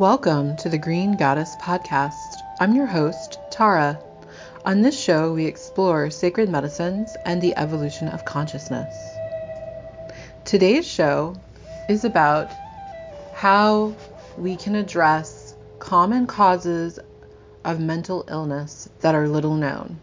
[0.00, 2.38] Welcome to the Green Goddess Podcast.
[2.58, 4.00] I'm your host, Tara.
[4.64, 8.96] On this show, we explore sacred medicines and the evolution of consciousness.
[10.46, 11.36] Today's show
[11.90, 12.50] is about
[13.34, 13.94] how
[14.38, 16.98] we can address common causes
[17.62, 20.00] of mental illness that are little known.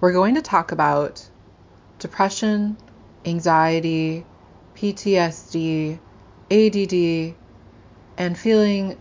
[0.00, 1.28] We're going to talk about
[1.98, 2.76] depression,
[3.24, 4.24] anxiety,
[4.76, 5.98] PTSD,
[6.48, 7.34] ADD,
[8.18, 8.96] and feeling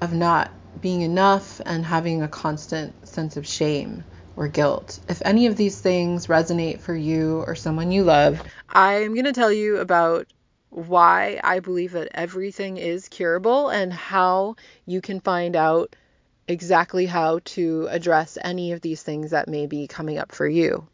[0.00, 0.50] of not
[0.80, 4.04] being enough and having a constant sense of shame
[4.36, 5.00] or guilt.
[5.08, 9.32] If any of these things resonate for you or someone you love, I'm going to
[9.32, 10.26] tell you about
[10.70, 15.94] why I believe that everything is curable and how you can find out
[16.46, 20.86] exactly how to address any of these things that may be coming up for you.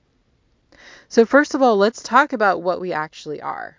[1.09, 3.77] So, first of all, let's talk about what we actually are.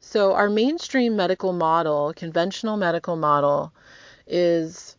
[0.00, 3.72] So, our mainstream medical model, conventional medical model,
[4.28, 4.96] is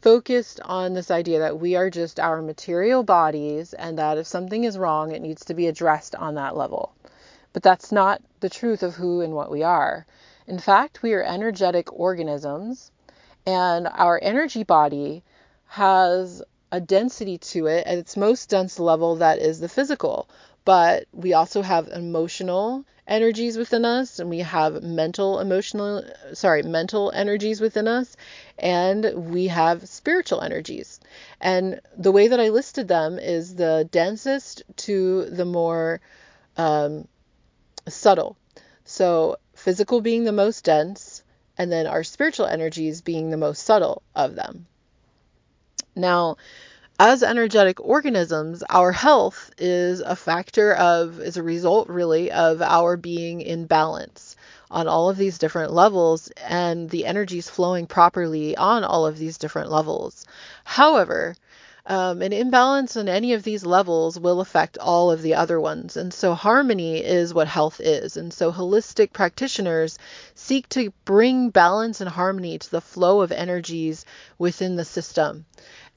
[0.00, 4.64] focused on this idea that we are just our material bodies and that if something
[4.64, 6.94] is wrong, it needs to be addressed on that level.
[7.52, 10.06] But that's not the truth of who and what we are.
[10.46, 12.90] In fact, we are energetic organisms,
[13.44, 15.22] and our energy body
[15.66, 20.28] has a density to it at its most dense level that is the physical.
[20.68, 27.10] But we also have emotional energies within us and we have mental emotional sorry mental
[27.10, 28.14] energies within us
[28.58, 31.00] and we have spiritual energies.
[31.40, 36.02] And the way that i listed them is the densest to the more
[36.58, 37.08] um,
[37.88, 38.36] subtle.
[38.84, 41.24] So physical being the most dense
[41.56, 44.66] and then our spiritual energies being the most subtle of them.
[45.96, 46.36] Now
[46.98, 52.96] as energetic organisms, our health is a factor of, is a result really of our
[52.96, 54.34] being in balance
[54.70, 59.38] on all of these different levels and the energies flowing properly on all of these
[59.38, 60.26] different levels.
[60.64, 61.36] However,
[61.88, 65.96] um, an imbalance on any of these levels will affect all of the other ones.
[65.96, 68.18] And so, harmony is what health is.
[68.18, 69.98] And so, holistic practitioners
[70.34, 74.04] seek to bring balance and harmony to the flow of energies
[74.36, 75.46] within the system.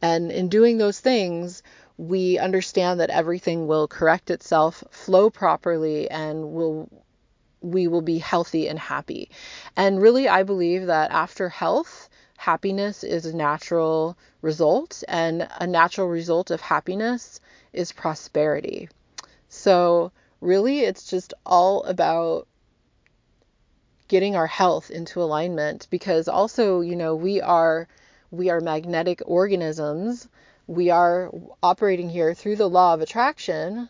[0.01, 1.62] And in doing those things,
[1.97, 6.90] we understand that everything will correct itself, flow properly, and will
[7.62, 9.30] we will be healthy and happy.
[9.75, 12.09] And really, I believe that after health,
[12.41, 17.40] happiness is a natural result, and a natural result of happiness
[17.72, 18.90] is prosperity.
[19.47, 22.47] So, really, it's just all about
[24.07, 27.88] getting our health into alignment because also, you know, we are
[28.31, 30.28] we are magnetic organisms.
[30.66, 31.30] We are
[31.62, 33.88] operating here through the law of attraction,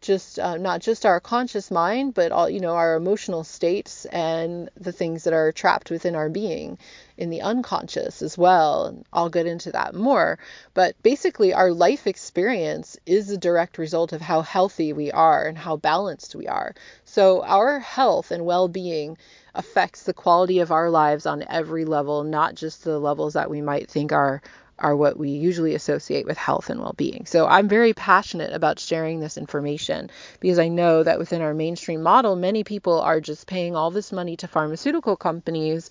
[0.00, 4.70] just uh, not just our conscious mind, but all you know our emotional states and
[4.76, 6.78] the things that are trapped within our being
[7.16, 8.86] in the unconscious as well.
[8.86, 10.38] And I'll get into that more.
[10.74, 15.58] But basically, our life experience is a direct result of how healthy we are and
[15.58, 16.74] how balanced we are.
[17.04, 19.18] So our health and well-being
[19.54, 23.60] affects the quality of our lives on every level, not just the levels that we
[23.60, 24.40] might think are
[24.78, 27.26] are what we usually associate with health and well-being.
[27.26, 32.02] So I'm very passionate about sharing this information because I know that within our mainstream
[32.02, 35.90] model many people are just paying all this money to pharmaceutical companies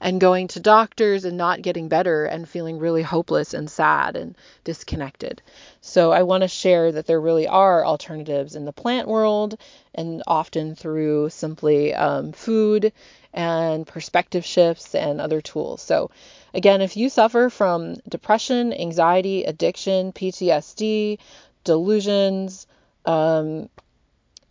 [0.00, 4.36] and going to doctors and not getting better and feeling really hopeless and sad and
[4.64, 5.42] disconnected.
[5.80, 9.58] So I want to share that there really are alternatives in the plant world
[9.94, 12.92] and often through simply um, food
[13.32, 15.82] and perspective shifts and other tools.
[15.82, 16.10] So,
[16.54, 21.18] again, if you suffer from depression, anxiety, addiction, PTSD,
[21.64, 22.66] delusions,
[23.04, 23.68] um,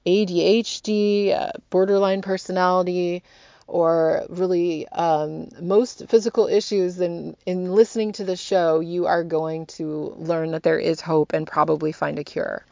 [0.06, 3.24] ADHD, uh, borderline personality,
[3.68, 9.66] or really um, most physical issues, then in listening to the show, you are going
[9.66, 12.64] to learn that there is hope and probably find a cure.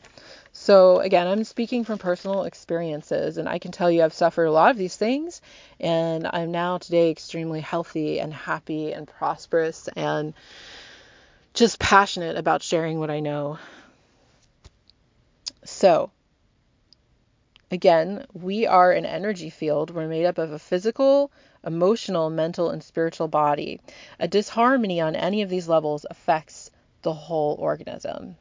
[0.58, 4.52] So, again, I'm speaking from personal experiences, and I can tell you I've suffered a
[4.54, 5.42] lot of these things,
[5.82, 10.34] and I'm now today extremely healthy and happy and prosperous and
[11.54, 13.60] just passionate about sharing what I know.
[15.66, 16.10] So,
[17.70, 19.92] again, we are an energy field.
[19.92, 21.34] We're made up of a physical,
[21.66, 23.82] emotional, mental, and spiritual body.
[24.22, 28.38] A disharmony on any of these levels affects the whole organism.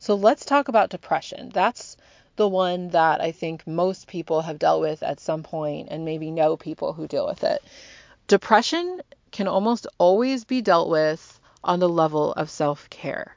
[0.00, 1.50] So let's talk about depression.
[1.52, 1.96] That's
[2.36, 6.30] the one that I think most people have dealt with at some point and maybe
[6.30, 7.62] know people who deal with it.
[8.26, 13.36] Depression can almost always be dealt with on the level of self care.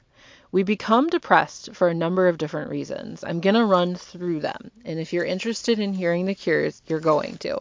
[0.52, 3.22] We become depressed for a number of different reasons.
[3.22, 4.70] I'm going to run through them.
[4.84, 7.60] And if you're interested in hearing the cures, you're going to.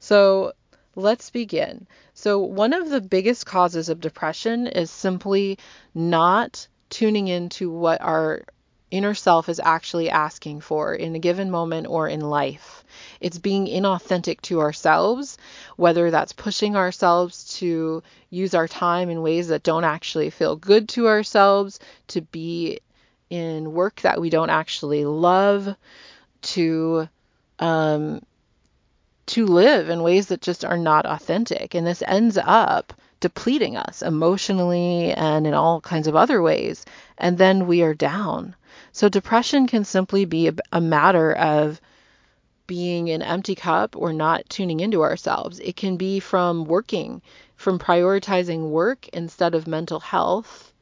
[0.00, 0.54] So,
[0.96, 1.88] Let's begin.
[2.14, 5.58] So, one of the biggest causes of depression is simply
[5.92, 8.44] not tuning into what our
[8.92, 12.84] inner self is actually asking for in a given moment or in life.
[13.20, 15.36] It's being inauthentic to ourselves,
[15.76, 20.88] whether that's pushing ourselves to use our time in ways that don't actually feel good
[20.90, 22.78] to ourselves, to be
[23.28, 25.74] in work that we don't actually love,
[26.42, 27.08] to
[27.58, 28.22] um,
[29.26, 31.74] to live in ways that just are not authentic.
[31.74, 36.84] And this ends up depleting us emotionally and in all kinds of other ways.
[37.18, 38.54] And then we are down.
[38.92, 41.80] So depression can simply be a, a matter of
[42.66, 45.60] being an empty cup or not tuning into ourselves.
[45.60, 47.22] It can be from working,
[47.56, 50.72] from prioritizing work instead of mental health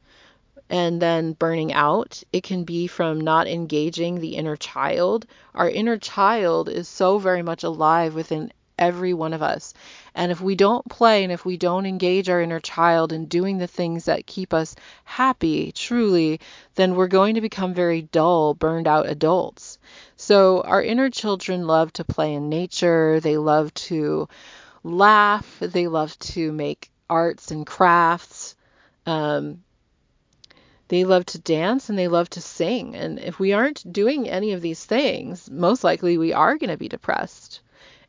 [0.70, 2.22] and then burning out.
[2.32, 5.26] It can be from not engaging the inner child.
[5.54, 9.74] Our inner child is so very much alive within every one of us.
[10.14, 13.58] And if we don't play and if we don't engage our inner child in doing
[13.58, 16.40] the things that keep us happy, truly,
[16.74, 19.78] then we're going to become very dull, burned out adults.
[20.16, 24.28] So our inner children love to play in nature, they love to
[24.84, 28.54] laugh, they love to make arts and crafts.
[29.06, 29.62] Um,
[30.88, 32.94] they love to dance and they love to sing.
[32.94, 36.76] And if we aren't doing any of these things, most likely we are going to
[36.76, 37.60] be depressed.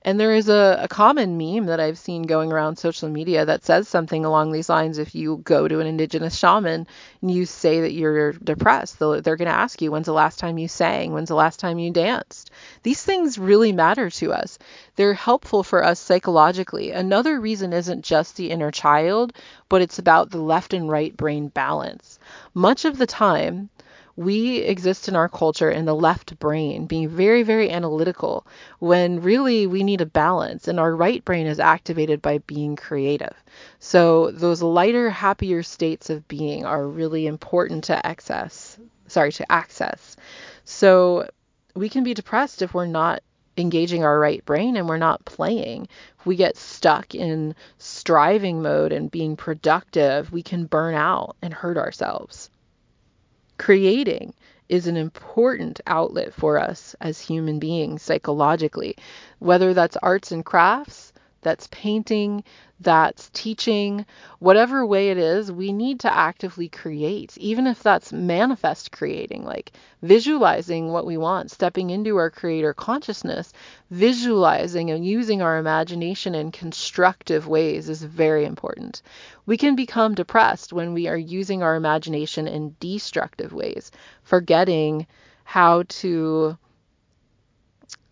[0.05, 3.63] And there is a, a common meme that I've seen going around social media that
[3.63, 4.97] says something along these lines.
[4.97, 6.87] If you go to an indigenous shaman
[7.21, 10.57] and you say that you're depressed, they're going to ask you, when's the last time
[10.57, 11.13] you sang?
[11.13, 12.51] When's the last time you danced?
[12.83, 14.59] These things really matter to us.
[14.97, 16.91] They're helpful for us psychologically.
[16.91, 19.31] Another reason isn't just the inner child,
[19.69, 22.19] but it's about the left and right brain balance.
[22.53, 23.69] Much of the time,
[24.15, 28.45] we exist in our culture in the left brain, being very, very analytical,
[28.77, 33.35] when really we need a balance, and our right brain is activated by being creative.
[33.79, 38.77] So, those lighter, happier states of being are really important to access.
[39.07, 40.15] Sorry, to access.
[40.63, 41.27] So,
[41.73, 43.23] we can be depressed if we're not
[43.57, 45.87] engaging our right brain and we're not playing.
[46.19, 51.51] If we get stuck in striving mode and being productive, we can burn out and
[51.51, 52.51] hurt ourselves
[53.57, 54.33] creating
[54.69, 58.95] is an important outlet for us as human beings psychologically,
[59.39, 61.12] whether that's arts and crafts,
[61.43, 62.43] that's painting,
[62.79, 64.05] that's teaching,
[64.39, 69.71] whatever way it is, we need to actively create, even if that's manifest creating, like
[70.01, 73.53] visualizing what we want, stepping into our creator consciousness,
[73.91, 79.01] visualizing and using our imagination in constructive ways is very important.
[79.45, 83.91] We can become depressed when we are using our imagination in destructive ways,
[84.23, 85.07] forgetting
[85.43, 86.57] how to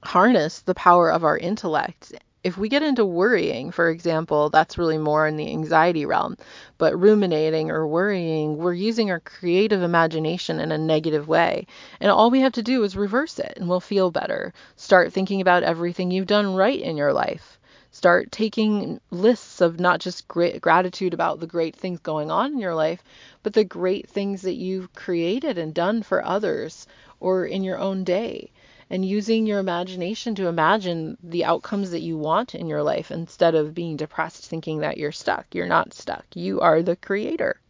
[0.04, 4.98] harness the power of our intellect if we get into worrying, for example, that's really
[4.98, 6.36] more in the anxiety realm,
[6.80, 11.68] but ruminating or worrying, we're using our creative imagination in a negative way.
[12.00, 14.54] And all we have to do is reverse it and we'll feel better.
[14.76, 17.60] Start thinking about everything you've done right in your life.
[17.92, 22.60] Start taking lists of not just great gratitude about the great things going on in
[22.60, 23.04] your life,
[23.44, 26.88] but the great things that you've created and done for others
[27.20, 28.50] or in your own day
[28.92, 33.56] and using your imagination to imagine the outcomes that you want in your life instead
[33.56, 35.46] of being depressed thinking that you're stuck.
[35.54, 36.26] You're not stuck.
[36.36, 37.62] You are the creator.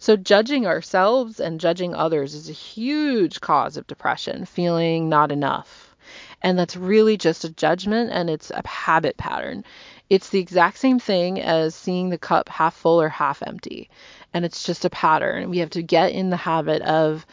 [0.00, 5.94] So, judging ourselves and judging others is a huge cause of depression, feeling not enough.
[6.42, 9.64] And that's really just a judgment and it's a habit pattern.
[10.10, 13.88] It's the exact same thing as seeing the cup half full or half empty.
[14.34, 15.50] And it's just a pattern.
[15.50, 17.24] We have to get in the habit of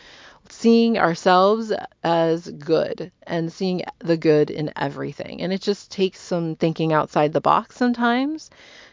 [0.51, 1.71] seeing ourselves
[2.03, 5.41] as good and seeing the good in everything.
[5.41, 8.49] And it just takes some thinking outside the box sometimes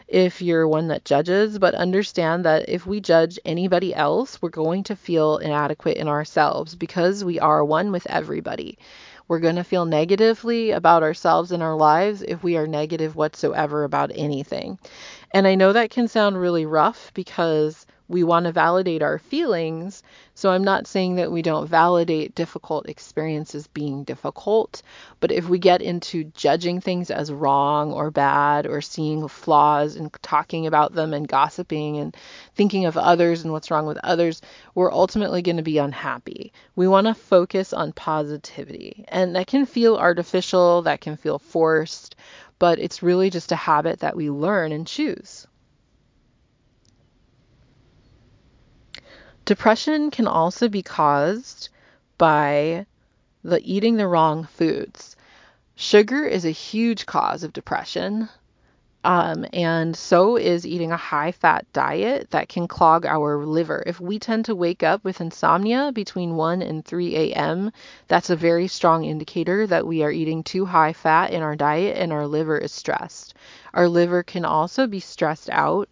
[0.08, 4.82] if you're one that judges, but understand that if we judge anybody else, we're going
[4.84, 8.78] to feel inadequate in ourselves because we are one with everybody.
[9.28, 13.84] We're going to feel negatively about ourselves and our lives if we are negative whatsoever
[13.84, 14.78] about anything.
[15.32, 20.02] And I know that can sound really rough because we want to validate our feelings.
[20.34, 24.82] So I'm not saying that we don't validate difficult experiences being difficult,
[25.20, 30.12] but if we get into judging things as wrong or bad or seeing flaws and
[30.22, 32.16] talking about them and gossiping and
[32.54, 34.40] thinking of others and what's wrong with others,
[34.74, 36.52] we're ultimately going to be unhappy.
[36.76, 39.04] We want to focus on positivity.
[39.08, 42.16] And that can feel artificial, that can feel forced,
[42.58, 45.46] but it's really just a habit that we learn and choose.
[49.48, 51.70] Depression can also be caused
[52.18, 52.84] by
[53.42, 55.16] the eating the wrong foods.
[55.74, 58.28] Sugar is a huge cause of depression.
[59.04, 63.82] Um, and so is eating a high fat diet that can clog our liver.
[63.86, 67.72] If we tend to wake up with insomnia between 1 and 3 a.m.,
[68.06, 71.96] that's a very strong indicator that we are eating too high fat in our diet
[71.96, 73.32] and our liver is stressed.
[73.72, 75.88] Our liver can also be stressed out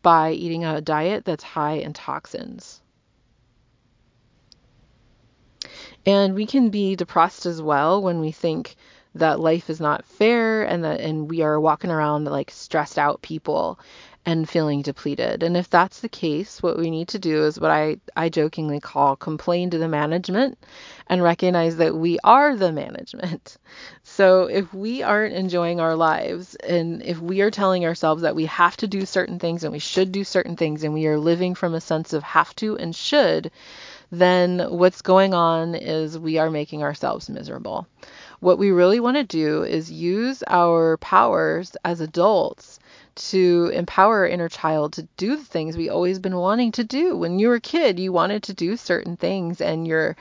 [0.00, 2.79] by eating a diet that's high in toxins.
[6.06, 8.76] And we can be depressed as well when we think
[9.14, 13.22] that life is not fair and that and we are walking around like stressed out
[13.22, 13.78] people
[14.26, 15.42] and feeling depleted.
[15.42, 18.78] And if that's the case, what we need to do is what I, I jokingly
[18.78, 20.58] call complain to the management
[21.06, 23.56] and recognize that we are the management.
[24.02, 28.46] So if we aren't enjoying our lives and if we are telling ourselves that we
[28.46, 31.54] have to do certain things and we should do certain things and we are living
[31.54, 33.52] from a sense of have to and should,
[34.10, 37.86] then what's going on is we are making ourselves miserable.
[38.40, 42.78] What we really want to do is use our powers as adults
[43.14, 47.16] to empower our inner child to do the things we always been wanting to do.
[47.16, 50.16] When you were a kid, you wanted to do certain things and your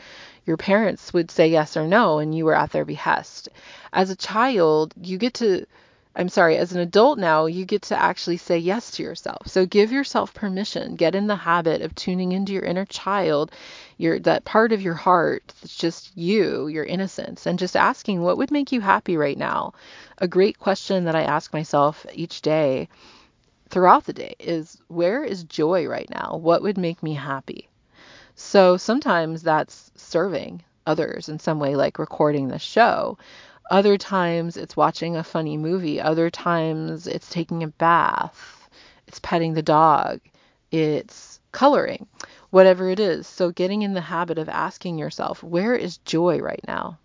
[0.46, 3.50] your parents would say yes or no and you were at their behest.
[3.94, 5.66] As a child, you get to
[6.16, 9.48] I'm sorry, as an adult now, you get to actually say yes to yourself.
[9.48, 10.96] So give yourself permission.
[10.96, 13.52] Get in the habit of tuning into your inner child,
[13.98, 18.38] your that part of your heart that's just you, your innocence, and just asking what
[18.38, 19.74] would make you happy right now.
[20.18, 22.90] A great question that I ask myself each day
[23.70, 26.40] throughout the day is where is joy right now?
[26.42, 27.70] What would make me happy?
[28.36, 33.18] So sometimes that's serving others in some way like recording the show.
[33.70, 36.02] Other times it's watching a funny movie.
[36.02, 38.68] Other times it's taking a bath.
[39.08, 40.22] It's petting the dog.
[40.72, 42.08] It's coloring,
[42.50, 43.28] whatever it is.
[43.28, 46.98] So getting in the habit of asking yourself, where is joy right now?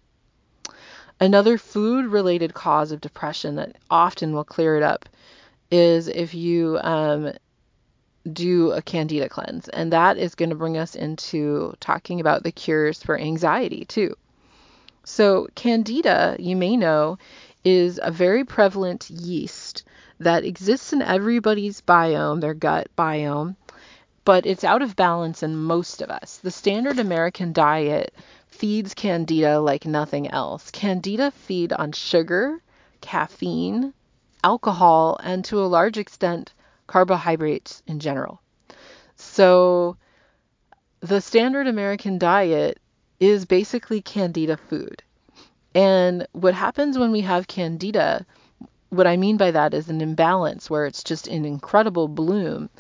[1.21, 5.09] Another food related cause of depression that often will clear it up
[5.71, 7.33] is if you um,
[8.33, 9.69] do a candida cleanse.
[9.69, 14.17] And that is going to bring us into talking about the cures for anxiety too.
[15.05, 17.19] So, Candida, you may know,
[17.63, 19.85] is a very prevalent yeast
[20.19, 23.57] that exists in everybody's biome, their gut biome,
[24.25, 26.39] but it's out of balance in most of us.
[26.39, 28.15] The standard American diet
[28.47, 30.71] feeds Candida like nothing else.
[30.71, 32.63] Candida feed on sugar,
[33.03, 33.93] caffeine,
[34.43, 36.53] alcohol, and to a large extent,
[36.87, 38.41] carbohydrates in general.
[39.17, 39.97] So,
[41.01, 42.79] the standard American diet
[43.21, 45.03] is basically candida food.
[45.75, 48.25] And what happens when we have candida,
[48.91, 52.71] what I mean by that is an imbalance where it's just in incredible bloom,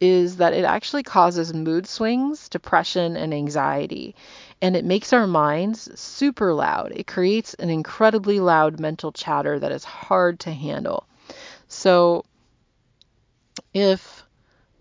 [0.00, 4.14] is that it actually causes mood swings, depression, and anxiety.
[4.62, 6.92] And it makes our minds super loud.
[6.94, 11.06] It creates an incredibly loud mental chatter that is hard to handle.
[11.66, 12.24] So,
[13.72, 14.23] if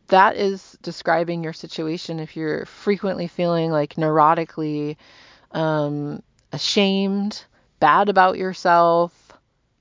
[0.07, 4.97] that is describing your situation if you're frequently feeling like neurotically
[5.51, 7.43] um, ashamed,
[7.79, 9.13] bad about yourself,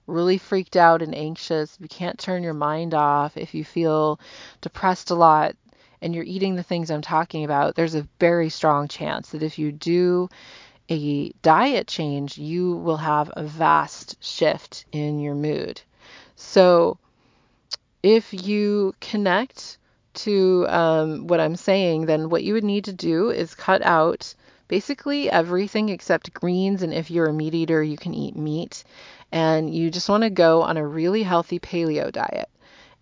[0.07, 4.21] really freaked out and anxious, you can't turn your mind off, if you feel
[4.61, 5.57] depressed a lot
[6.01, 9.59] and you're eating the things I'm talking about, there's a very strong chance that if
[9.59, 10.29] you do
[10.91, 15.81] a diet change, you will have a vast shift in your mood.
[16.35, 16.99] So,
[18.03, 19.79] if you connect
[20.15, 24.35] to um, what I'm saying, then what you would need to do is cut out
[24.69, 26.83] basically everything except greens.
[26.83, 28.85] And if you're a meat eater, you can eat meat.
[29.31, 32.49] And you just want to go on a really healthy paleo diet.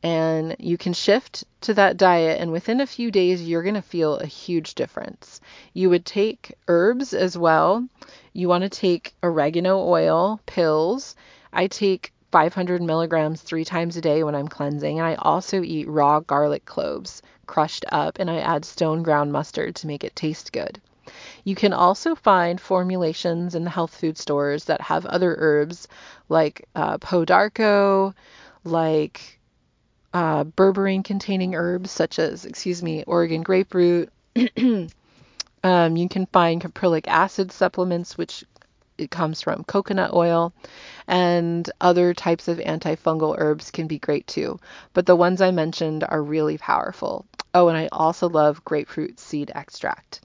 [0.03, 3.83] And you can shift to that diet, and within a few days, you're going to
[3.83, 5.43] feel a huge difference.
[5.75, 7.87] You would take herbs as well.
[8.33, 11.17] You want to take oregano oil pills.
[11.53, 14.99] I take 500 milligrams three times a day when I'm cleansing.
[14.99, 19.75] And I also eat raw garlic cloves crushed up, and I add stone ground mustard
[19.77, 20.81] to make it taste good.
[21.45, 25.89] You can also find formulations in the health food stores that have other herbs
[26.29, 28.15] like uh, pau d'arco,
[28.63, 29.41] like
[30.13, 34.11] uh, berberine containing herbs such as, excuse me, Oregon grape root.
[35.65, 38.45] um, you can find caprylic acid supplements, which
[39.01, 40.53] it comes from coconut oil
[41.09, 44.59] and other types of antifungal herbs can be great too.
[44.93, 47.27] But the ones I mentioned are really powerful.
[47.53, 50.21] Oh, and I also love grapefruit seed extract.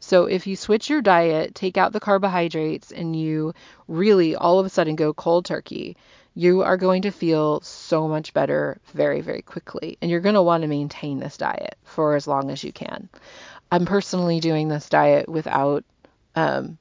[0.00, 3.54] So if you switch your diet, take out the carbohydrates, and you
[3.86, 5.96] really all of a sudden go cold turkey,
[6.34, 9.96] you are going to feel so much better very, very quickly.
[10.02, 13.08] And you're going to want to maintain this diet for as long as you can.
[13.70, 15.84] I'm personally doing this diet without
[16.34, 16.76] um,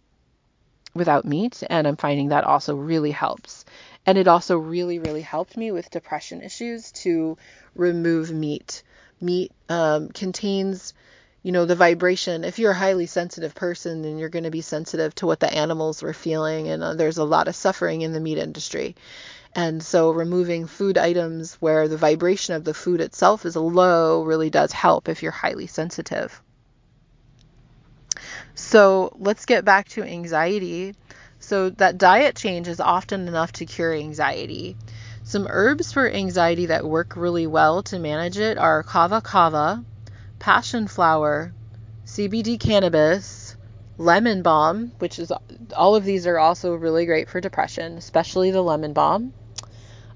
[0.94, 3.66] without meat, and I'm finding that also really helps.
[4.06, 7.38] And it also really, really helped me with depression issues to
[7.76, 8.84] remove meat.
[9.22, 10.94] Meat um, contains,
[11.42, 12.44] you know, the vibration.
[12.44, 15.54] If you're a highly sensitive person, then you're going to be sensitive to what the
[15.54, 16.68] animals were feeling.
[16.68, 18.96] And uh, there's a lot of suffering in the meat industry.
[19.56, 24.50] And so removing food items where the vibration of the food itself is low really
[24.50, 26.42] does help if you're highly sensitive.
[28.56, 30.96] So let's get back to anxiety.
[31.40, 34.78] So that diet change is often enough to cure anxiety.
[35.24, 39.84] Some herbs for anxiety that work really well to manage it are kava kava,
[40.40, 41.54] passion flower,
[42.06, 43.56] CBD cannabis,
[43.98, 45.32] lemon balm, which is
[45.76, 49.34] all of these are also really great for depression, especially the lemon balm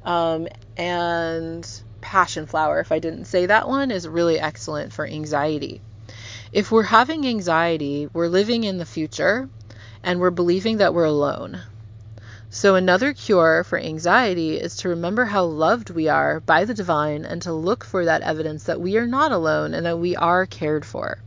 [0.07, 5.81] um, and passion flower, if I didn't say that one, is really excellent for anxiety.
[6.51, 9.49] If we're having anxiety, we're living in the future
[10.01, 11.61] and we're believing that we're alone.
[12.49, 17.25] So, another cure for anxiety is to remember how loved we are by the divine
[17.25, 20.45] and to look for that evidence that we are not alone and that we are
[20.45, 21.17] cared for.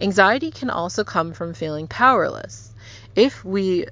[0.00, 2.72] Anxiety can also come from feeling powerless.
[3.16, 3.86] If we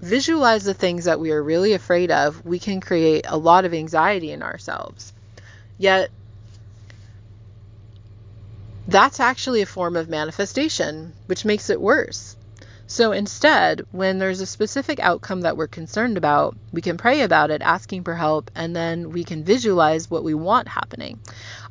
[0.00, 3.74] visualize the things that we are really afraid of, we can create a lot of
[3.74, 5.12] anxiety in ourselves.
[5.76, 6.10] Yet,
[8.88, 12.36] that's actually a form of manifestation, which makes it worse.
[12.90, 17.52] So instead, when there's a specific outcome that we're concerned about, we can pray about
[17.52, 21.20] it, asking for help, and then we can visualize what we want happening.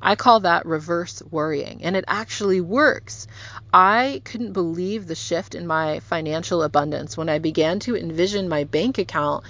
[0.01, 3.28] I call that reverse worrying, and it actually works.
[3.74, 8.63] I couldn't believe the shift in my financial abundance when I began to envision my
[8.63, 9.44] bank account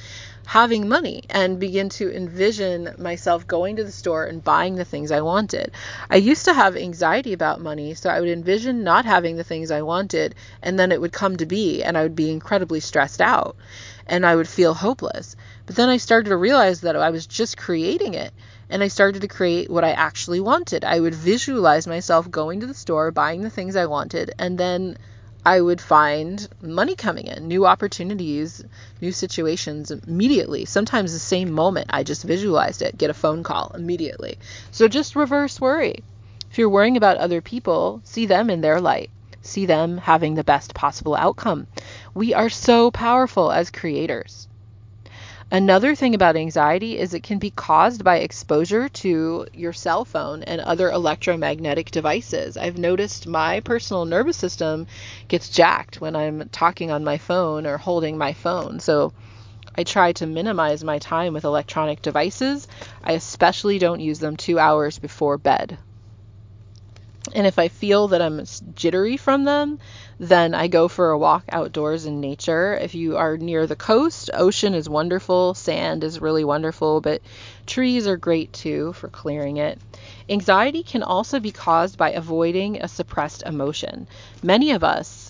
[0.50, 5.12] having money and begin to envision myself going to the store and buying the things
[5.12, 5.72] I wanted.
[6.10, 9.70] I used to have anxiety about money, so I would envision not having the things
[9.70, 13.22] I wanted and then it would come to be and I would be incredibly stressed
[13.22, 13.58] out
[14.08, 15.36] and I would feel hopeless.
[15.68, 18.34] But then I started to realize that I was just creating it
[18.72, 20.84] and I started to create what I actually wanted.
[20.84, 24.98] I would visualize myself going to the store, buying the things I wanted, and then
[25.46, 28.64] I would find money coming in, new opportunities,
[29.02, 30.66] new situations immediately.
[30.66, 34.38] Sometimes the same moment I just visualized it, get a phone call immediately.
[34.72, 36.04] So just reverse worry.
[36.52, 39.10] If you're worrying about other people, see them in their light.
[39.42, 41.68] See them having the best possible outcome.
[42.14, 44.48] We are so powerful as creators.
[45.52, 50.44] Another thing about anxiety is it can be caused by exposure to your cell phone
[50.44, 52.56] and other electromagnetic devices.
[52.56, 54.86] I've noticed my personal nervous system
[55.28, 58.80] gets jacked when I'm talking on my phone or holding my phone.
[58.80, 59.12] So
[59.76, 62.68] I try to minimize my time with electronic devices.
[63.04, 65.80] I especially don't use them two hours before bed.
[67.36, 68.44] And if I feel that I'm
[68.76, 69.80] jittery from them,
[70.20, 72.76] then I go for a walk outdoors in nature.
[72.76, 77.22] If you are near the coast, ocean is wonderful, sand is really wonderful, but
[77.66, 79.80] trees are great too for clearing it.
[80.30, 84.08] Anxiety can also be caused by avoiding a suppressed emotion.
[84.42, 85.29] Many of us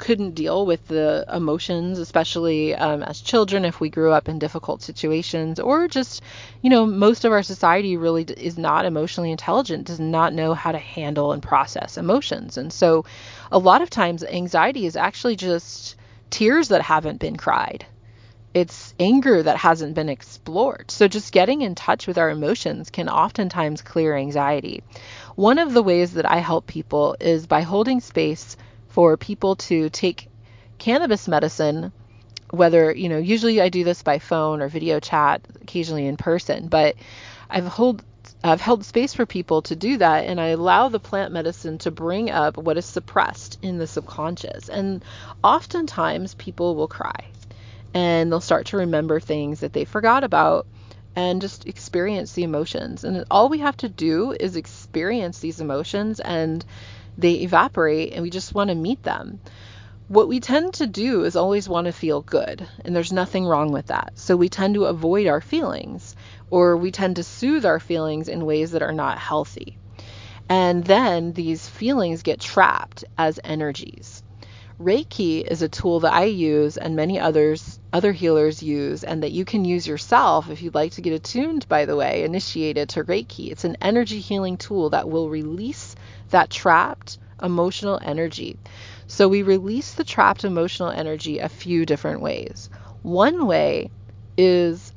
[0.00, 4.82] couldn't deal with the emotions, especially um, as children if we grew up in difficult
[4.82, 6.22] situations, or just,
[6.62, 10.72] you know, most of our society really is not emotionally intelligent, does not know how
[10.72, 12.56] to handle and process emotions.
[12.56, 13.04] And so
[13.52, 15.96] a lot of times anxiety is actually just
[16.30, 17.84] tears that haven't been cried.
[18.54, 20.90] It's anger that hasn't been explored.
[20.90, 24.82] So, just getting in touch with our emotions can oftentimes clear anxiety.
[25.36, 28.56] One of the ways that I help people is by holding space
[28.90, 30.28] for people to take
[30.78, 31.92] cannabis medicine
[32.50, 36.68] whether you know usually i do this by phone or video chat occasionally in person
[36.68, 36.94] but
[37.48, 38.02] i've hold
[38.42, 41.90] I've held space for people to do that, and I allow the plant medicine to
[41.90, 44.70] bring up what is suppressed in the subconscious.
[44.70, 45.04] And
[45.44, 47.26] oftentimes, people will cry
[47.92, 50.66] and they'll start to remember things that they forgot about
[51.16, 53.04] and just experience the emotions.
[53.04, 56.64] And all we have to do is experience these emotions and
[57.20, 59.40] they evaporate and we just want to meet them.
[60.08, 63.70] What we tend to do is always want to feel good, and there's nothing wrong
[63.70, 64.14] with that.
[64.16, 66.16] So we tend to avoid our feelings,
[66.50, 69.78] or we tend to soothe our feelings in ways that are not healthy.
[70.48, 74.24] And then these feelings get trapped as energies.
[74.80, 79.30] Reiki is a tool that I use and many others other healers use and that
[79.30, 83.04] you can use yourself if you'd like to get attuned by the way initiated to
[83.04, 83.52] Reiki.
[83.52, 85.94] It's an energy healing tool that will release
[86.30, 88.58] that trapped emotional energy.
[89.06, 92.68] So we release the trapped emotional energy a few different ways.
[93.02, 93.90] One way
[94.36, 94.92] is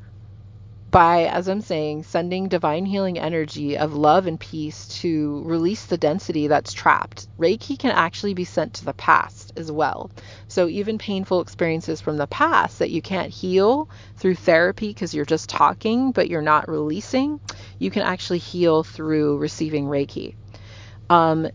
[0.92, 5.98] by, as I'm saying, sending divine healing energy of love and peace to release the
[5.98, 7.28] density that's trapped.
[7.40, 10.12] Reiki can actually be sent to the past as well.
[10.48, 15.26] So, even painful experiences from the past that you can't heal through therapy because you're
[15.26, 17.40] just talking but you're not releasing,
[17.80, 20.36] you can actually heal through receiving Reiki.
[21.10, 21.50] Um,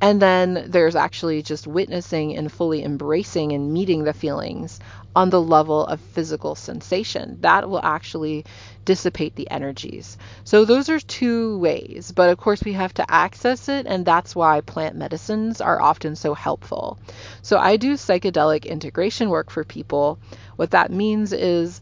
[0.00, 4.78] and then there's actually just witnessing and fully embracing and meeting the feelings
[5.16, 7.38] on the level of physical sensation.
[7.40, 8.44] That will actually
[8.84, 10.18] dissipate the energies.
[10.42, 14.36] So, those are two ways, but of course, we have to access it, and that's
[14.36, 16.98] why plant medicines are often so helpful.
[17.40, 20.18] So, I do psychedelic integration work for people.
[20.56, 21.80] What that means is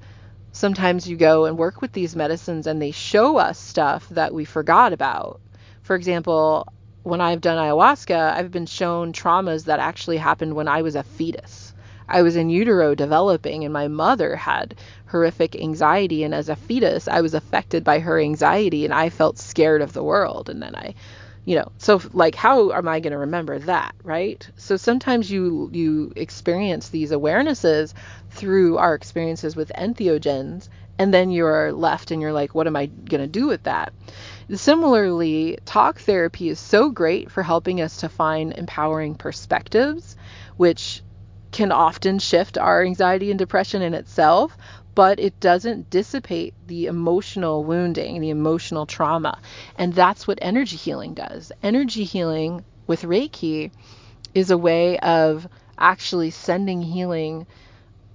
[0.52, 4.44] sometimes you go and work with these medicines and they show us stuff that we
[4.44, 5.40] forgot about.
[5.82, 6.68] For example,
[7.02, 11.02] when I've done ayahuasca, I've been shown traumas that actually happened when I was a
[11.02, 11.74] fetus.
[12.08, 14.74] I was in utero developing, and my mother had
[15.06, 16.24] horrific anxiety.
[16.24, 19.92] And as a fetus, I was affected by her anxiety, and I felt scared of
[19.92, 20.48] the world.
[20.48, 20.94] And then I,
[21.44, 24.46] you know, so like, how am I going to remember that, right?
[24.56, 27.94] So sometimes you you experience these awarenesses
[28.30, 32.86] through our experiences with entheogens, and then you're left and you're like, what am I
[32.86, 33.92] going to do with that?
[34.50, 40.16] Similarly, talk therapy is so great for helping us to find empowering perspectives,
[40.56, 41.02] which
[41.52, 44.56] can often shift our anxiety and depression in itself,
[44.94, 49.38] but it doesn't dissipate the emotional wounding, the emotional trauma.
[49.76, 51.52] And that's what energy healing does.
[51.62, 53.70] Energy healing with Reiki
[54.34, 55.46] is a way of
[55.78, 57.46] actually sending healing,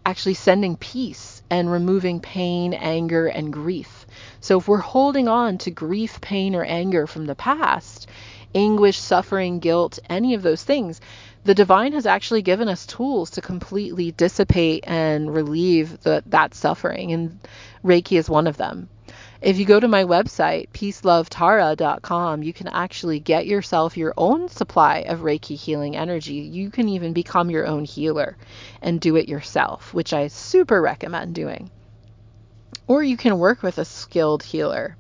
[0.08, 4.08] actually sending peace and removing pain, anger, and grief.
[4.40, 8.08] So if we're holding on to grief, pain, or anger from the past,
[8.56, 11.02] anguish, suffering, guilt, any of those things,
[11.44, 17.12] the divine has actually given us tools to completely dissipate and relieve the, that suffering,
[17.12, 17.38] and
[17.84, 18.88] Reiki is one of them.
[19.40, 25.06] If you go to my website, peacelovetara.com, you can actually get yourself your own supply
[25.08, 26.34] of Reiki healing energy.
[26.34, 28.36] You can even become your own healer
[28.82, 31.70] and do it yourself, which I super recommend doing.
[32.88, 34.98] Or you can work with a skilled healer.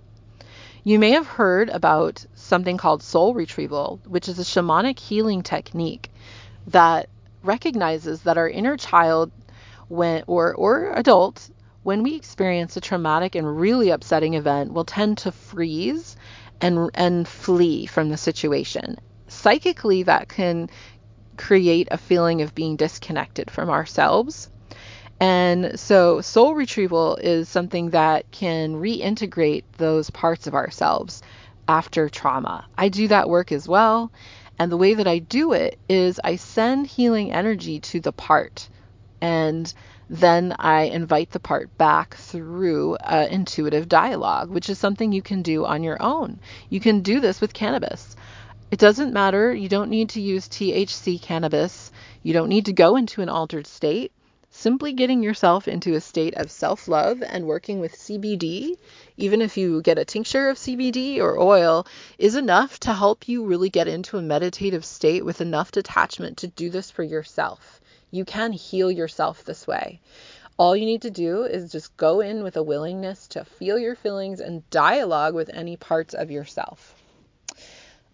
[0.84, 6.12] You may have heard about something called soul retrieval, which is a shamanic healing technique
[6.68, 7.10] that
[7.42, 9.32] recognizes that our inner child
[9.88, 11.50] when or or adult
[11.88, 16.18] when we experience a traumatic and really upsetting event we'll tend to freeze
[16.60, 18.98] and and flee from the situation.
[19.30, 20.70] Psychically that can
[21.38, 24.50] create a feeling of being disconnected from ourselves.
[25.22, 31.22] And so soul retrieval is something that can reintegrate those parts of ourselves
[31.70, 32.66] after trauma.
[32.78, 34.12] I do that work as well.
[34.60, 38.68] And the way that I do it is I send healing energy to the part
[39.22, 39.74] and
[40.10, 45.42] then I invite the part back through uh, intuitive dialogue, which is something you can
[45.42, 46.40] do on your own.
[46.70, 48.16] You can do this with cannabis.
[48.70, 49.54] It doesn't matter.
[49.54, 51.92] You don't need to use THC cannabis.
[52.22, 54.12] You don't need to go into an altered state.
[54.50, 58.76] Simply getting yourself into a state of self love and working with CBD,
[59.18, 61.86] even if you get a tincture of CBD or oil,
[62.18, 66.48] is enough to help you really get into a meditative state with enough detachment to
[66.48, 67.82] do this for yourself.
[68.12, 70.02] You can heal yourself this way.
[70.58, 73.96] All you need to do is just go in with a willingness to feel your
[73.96, 76.96] feelings and dialogue with any parts of yourself.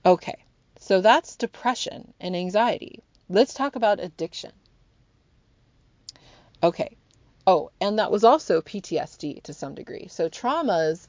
[0.05, 0.43] Okay,
[0.79, 3.01] so that's depression and anxiety.
[3.29, 4.51] Let's talk about addiction.
[6.61, 6.97] Okay.
[7.45, 10.07] Oh, and that was also PTSD to some degree.
[10.09, 11.07] So traumas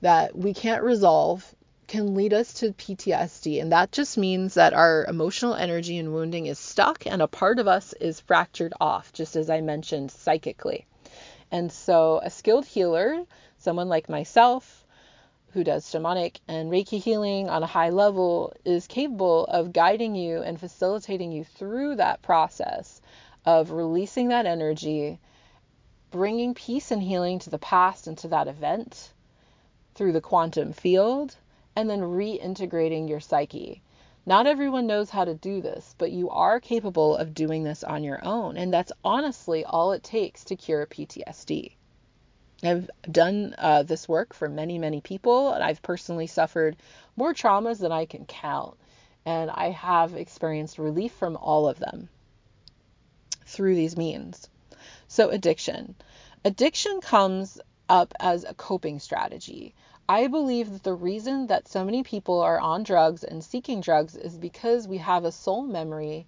[0.00, 1.54] that we can't resolve
[1.86, 3.60] can lead us to PTSD.
[3.60, 7.58] And that just means that our emotional energy and wounding is stuck and a part
[7.58, 10.86] of us is fractured off, just as I mentioned psychically.
[11.50, 13.22] And so a skilled healer,
[13.58, 14.84] someone like myself,
[15.52, 20.42] who does shamanic and Reiki healing on a high level, is capable of guiding you
[20.42, 23.00] and facilitating you through that process
[23.46, 25.18] of releasing that energy,
[26.10, 29.12] bringing peace and healing to the past and to that event
[29.94, 31.36] through the quantum field,
[31.76, 33.82] and then reintegrating your psyche.
[34.24, 38.02] Not everyone knows how to do this, but you are capable of doing this on
[38.02, 38.56] your own.
[38.56, 41.74] And that's honestly all it takes to cure PTSD.
[42.64, 46.76] I've done uh, this work for many, many people, and I've personally suffered
[47.14, 48.76] more traumas than I can count.
[49.24, 52.08] And I have experienced relief from all of them
[53.44, 54.48] through these means.
[55.08, 55.94] So, addiction.
[56.44, 59.74] Addiction comes up as a coping strategy.
[60.08, 64.14] I believe that the reason that so many people are on drugs and seeking drugs
[64.14, 66.26] is because we have a soul memory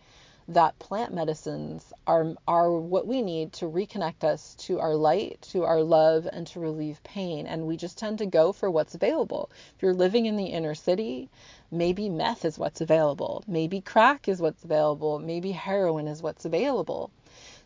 [0.48, 5.62] that plant medicines are are what we need to reconnect us to our light, to
[5.62, 9.48] our love and to relieve pain and we just tend to go for what's available.
[9.76, 11.28] If you're living in the inner city,
[11.70, 17.12] maybe meth is what's available, maybe crack is what's available, maybe heroin is what's available.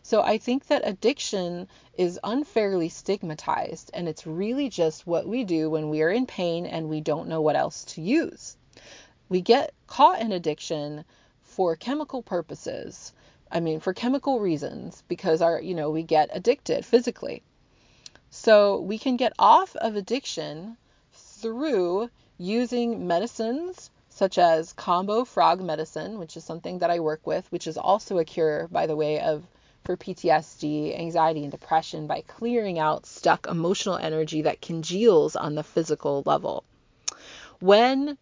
[0.05, 5.69] So I think that addiction is unfairly stigmatized and it's really just what we do
[5.69, 8.57] when we are in pain and we don't know what else to use.
[9.29, 11.05] We get caught in addiction
[11.41, 13.13] for chemical purposes.
[13.49, 17.41] I mean, for chemical reasons, because our, you know, we get addicted physically.
[18.29, 20.75] So we can get off of addiction
[21.13, 27.49] through using medicines such as kambo frog medicine, which is something that I work with,
[27.53, 29.47] which is also a cure, by the way, of
[29.83, 35.63] for PTSD, anxiety, and depression by clearing out stuck emotional energy that congeals on the
[35.63, 36.63] physical level.
[37.59, 38.17] When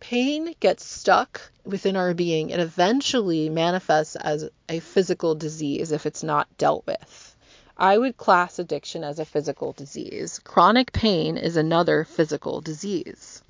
[0.00, 6.22] pain gets stuck within our being, it eventually manifests as a physical disease if it's
[6.22, 7.36] not dealt with.
[7.76, 10.40] I would class addiction as a physical disease.
[10.44, 13.42] Chronic pain is another physical disease.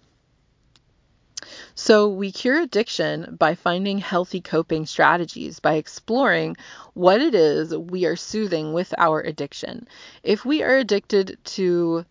[1.76, 6.56] So, we cure addiction by finding healthy coping strategies, by exploring
[6.92, 9.88] what it is we are soothing with our addiction.
[10.22, 12.04] If we are addicted to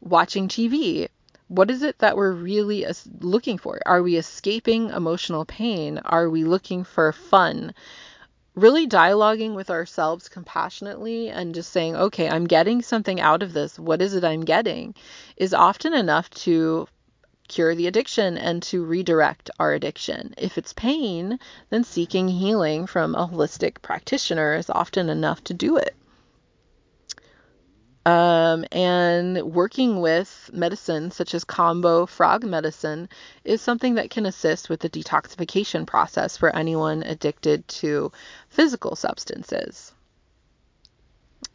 [0.00, 1.08] watching TV,
[1.48, 2.86] what is it that we're really
[3.20, 3.80] looking for?
[3.84, 5.98] Are we escaping emotional pain?
[5.98, 7.74] Are we looking for fun?
[8.54, 13.78] Really dialoguing with ourselves compassionately and just saying, okay, I'm getting something out of this.
[13.78, 14.94] What is it I'm getting?
[15.36, 16.88] Is often enough to
[17.48, 20.34] cure the addiction and to redirect our addiction.
[20.36, 21.38] If it's pain,
[21.70, 25.94] then seeking healing from a holistic practitioner is often enough to do it.
[28.06, 33.08] Um, and working with medicine such as kambo frog medicine
[33.42, 38.12] is something that can assist with the detoxification process for anyone addicted to
[38.48, 39.92] physical substances.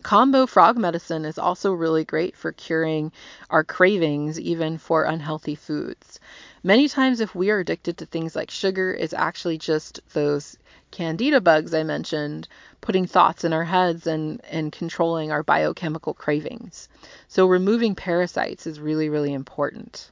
[0.03, 3.11] Kambo frog medicine is also really great for curing
[3.49, 6.19] our cravings, even for unhealthy foods.
[6.63, 10.57] Many times, if we are addicted to things like sugar, it's actually just those
[10.91, 12.47] candida bugs I mentioned
[12.81, 16.89] putting thoughts in our heads and, and controlling our biochemical cravings.
[17.27, 20.11] So, removing parasites is really, really important.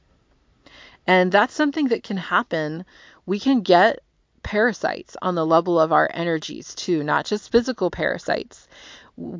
[1.06, 2.84] And that's something that can happen.
[3.26, 4.00] We can get
[4.42, 8.68] parasites on the level of our energies too, not just physical parasites.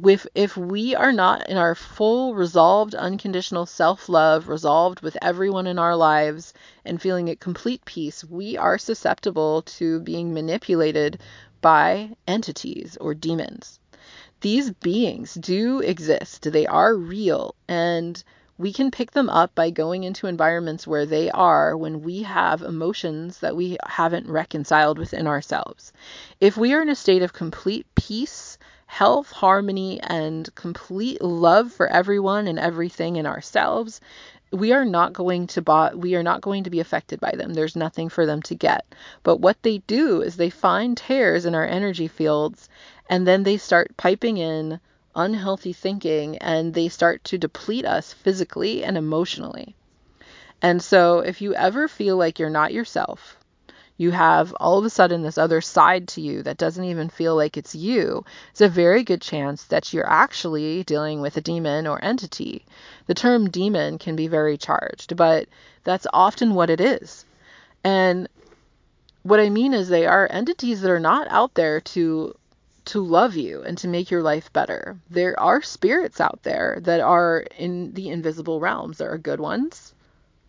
[0.05, 5.67] If, if we are not in our full, resolved, unconditional self love, resolved with everyone
[5.67, 6.53] in our lives,
[6.85, 11.19] and feeling at complete peace, we are susceptible to being manipulated
[11.63, 13.81] by entities or demons.
[14.43, 18.23] These beings do exist, they are real, and
[18.59, 22.61] we can pick them up by going into environments where they are when we have
[22.61, 25.95] emotions that we haven't reconciled within ourselves.
[26.39, 28.59] If we are in a state of complete peace,
[28.91, 34.01] health, harmony, and complete love for everyone and everything in ourselves,
[34.51, 37.55] we are not going to we are not going to be affected by them.
[37.55, 38.85] There's nothing for them to get.
[39.23, 42.69] But what they do is they find tears in our energy fields
[43.09, 44.81] and then they start piping in
[45.15, 49.77] unhealthy thinking and they start to deplete us physically and emotionally.
[50.61, 53.40] And so if you ever feel like you're not yourself,
[54.01, 57.37] you have all of a sudden this other side to you that doesn't even feel
[57.37, 61.87] like it's you, it's a very good chance that you're actually dealing with a demon
[61.87, 62.65] or entity.
[63.09, 65.49] The term demon can be very charged, but
[65.85, 67.27] that's often what it is.
[67.85, 68.27] And
[69.23, 72.35] what I mean is they are entities that are not out there to
[72.87, 74.97] to love you and to make your life better.
[75.11, 78.97] There are spirits out there that are in the invisible realms.
[78.97, 79.93] There are good ones,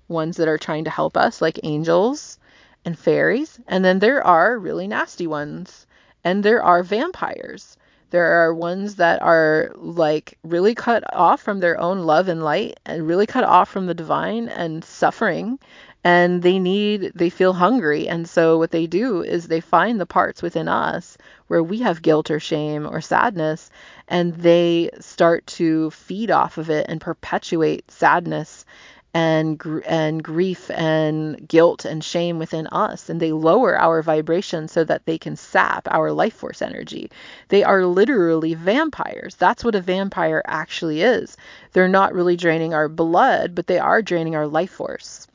[0.07, 2.39] ones that are trying to help us like angels,
[2.85, 5.85] and fairies, and then there are really nasty ones,
[6.23, 7.77] and there are vampires.
[8.11, 12.79] There are ones that are like really cut off from their own love and light
[12.85, 15.59] and really cut off from the divine and suffering
[16.03, 20.05] and they need they feel hungry and so what they do is they find the
[20.05, 21.17] parts within us
[21.47, 23.69] where we have guilt or shame or sadness
[24.07, 28.65] and they start to feed off of it and perpetuate sadness
[29.13, 34.67] and gr- and grief and guilt and shame within us and they lower our vibration
[34.67, 37.11] so that they can sap our life force energy.
[37.49, 39.35] They are literally vampires.
[39.35, 41.35] That's what a vampire actually is.
[41.73, 45.27] They're not really draining our blood, but they are draining our life force.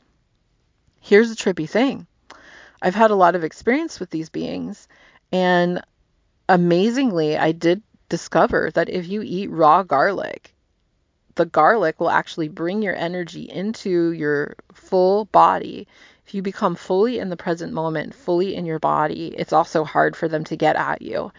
[0.99, 2.07] Here's a trippy thing.
[2.81, 4.87] I've had a lot of experience with these beings
[5.31, 5.81] and
[6.49, 10.53] amazingly I did discover that if you eat raw garlic
[11.37, 15.87] the garlic will actually bring your energy into your full body.
[16.25, 20.13] if you become fully in the present moment, fully in your body, it's also hard
[20.15, 21.31] for them to get at you.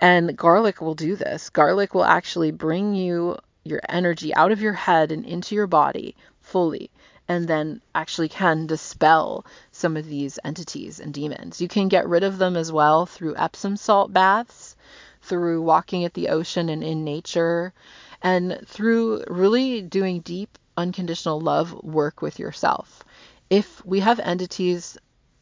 [0.00, 1.50] And garlic will do this.
[1.50, 6.16] Garlic will actually bring you your energy out of your head and into your body
[6.40, 6.90] fully
[7.30, 11.60] and then actually can dispel some of these entities and demons.
[11.60, 14.74] You can get rid of them as well through Epsom salt baths,
[15.22, 17.72] through walking at the ocean and in nature,
[18.22, 23.02] and through really doing deep unconditional love work with yourself.
[23.48, 24.96] If we have entities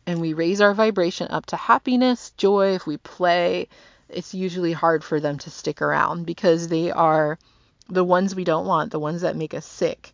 [0.06, 3.68] and we raise our vibration up to happiness, joy, if we play,
[4.08, 7.38] it's usually hard for them to stick around because they are
[7.88, 10.12] the ones we don't want, the ones that make us sick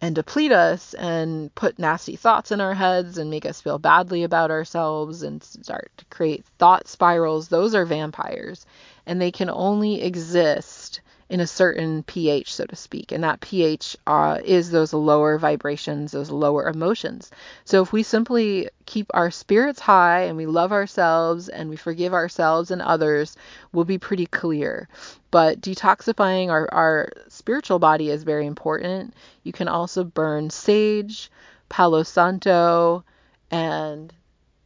[0.00, 4.24] and deplete us and put nasty thoughts in our heads and make us feel badly
[4.24, 7.48] about ourselves and start to create thought spirals.
[7.48, 8.66] Those are vampires
[9.06, 13.10] and they can only exist in a certain pH, so to speak.
[13.10, 17.30] And that pH uh, is those lower vibrations, those lower emotions.
[17.64, 22.14] So if we simply keep our spirits high and we love ourselves and we forgive
[22.14, 23.36] ourselves and others,
[23.72, 24.88] we'll be pretty clear.
[25.32, 29.14] But detoxifying our, our spiritual body is very important.
[29.42, 31.30] You can also burn sage,
[31.68, 33.04] Palo Santo,
[33.50, 34.12] and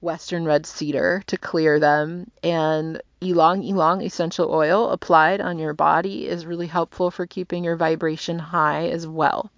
[0.00, 2.30] Western red cedar to clear them.
[2.42, 7.76] And ylang ylang essential oil applied on your body is really helpful for keeping your
[7.76, 9.50] vibration high as well.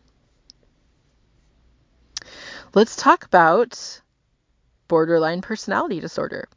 [2.75, 4.01] Let's talk about
[4.89, 6.49] borderline personality disorder.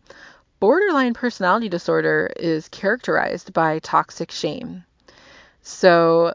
[0.60, 4.84] Borderline personality disorder is characterized by toxic shame.
[5.62, 6.34] So,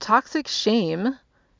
[0.00, 1.18] toxic shame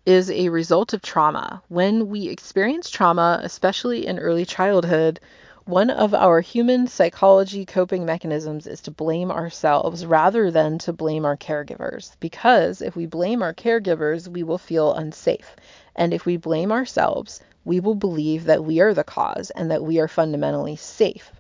[0.09, 1.63] is a result of trauma.
[1.69, 5.21] When we experience trauma, especially in early childhood,
[5.67, 11.27] one of our human psychology coping mechanisms is to blame ourselves rather than to blame
[11.27, 12.13] our caregivers.
[12.21, 15.57] Because if we blame our caregivers, we will feel unsafe.
[15.95, 19.83] And if we blame ourselves, we will believe that we are the cause and that
[19.83, 21.31] we are fundamentally safe.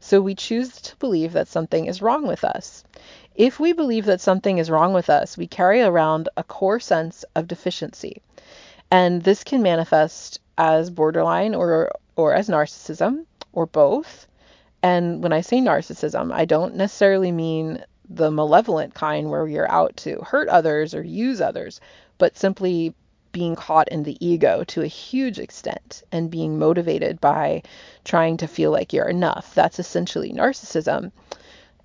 [0.00, 2.82] So we choose to believe that something is wrong with us.
[3.36, 7.22] If we believe that something is wrong with us, we carry around a core sense
[7.34, 8.22] of deficiency.
[8.90, 14.26] And this can manifest as borderline or, or as narcissism or both.
[14.82, 19.94] And when I say narcissism, I don't necessarily mean the malevolent kind where you're out
[19.98, 21.78] to hurt others or use others,
[22.16, 22.94] but simply
[23.32, 27.62] being caught in the ego to a huge extent and being motivated by
[28.02, 29.54] trying to feel like you're enough.
[29.54, 31.12] That's essentially narcissism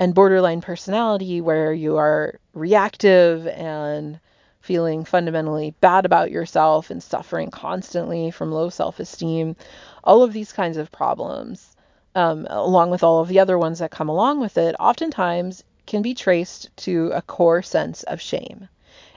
[0.02, 4.20] and borderline personality where you are reactive and
[4.60, 9.56] feeling fundamentally bad about yourself and suffering constantly from low self esteem,
[10.04, 11.76] all of these kinds of problems,
[12.16, 16.02] um, along with all of the other ones that come along with it, oftentimes can
[16.02, 18.68] be traced to a core sense of shame.